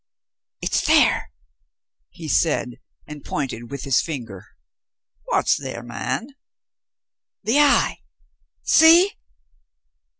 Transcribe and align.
"It's 0.63 0.83
there!" 0.87 1.31
he 2.09 2.27
said, 2.27 2.79
and 3.05 3.23
pointed 3.23 3.69
with 3.69 3.83
his 3.83 4.01
finger. 4.01 4.47
"What's 5.25 5.55
there, 5.55 5.83
man?" 5.83 6.29
"The 7.43 7.59
eye. 7.59 7.99
See! 8.63 9.11